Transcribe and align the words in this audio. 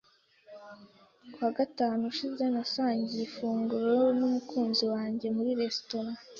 Ku 1.33 1.37
wa 1.43 1.51
gatanu 1.59 2.01
ushize 2.11 2.43
nasangiye 2.53 3.21
ifunguro 3.29 3.95
n'umukunzi 4.17 4.85
wanjye 4.93 5.25
muri 5.35 5.51
resitora. 5.61 6.11